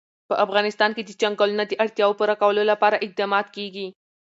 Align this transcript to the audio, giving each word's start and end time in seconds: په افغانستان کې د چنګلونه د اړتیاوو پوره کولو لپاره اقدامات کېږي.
په 0.29 0.35
افغانستان 0.45 0.91
کې 0.95 1.03
د 1.05 1.09
چنګلونه 1.21 1.63
د 1.67 1.73
اړتیاوو 1.83 2.17
پوره 2.19 2.35
کولو 2.41 2.61
لپاره 2.71 3.01
اقدامات 3.05 3.47
کېږي. 3.55 3.87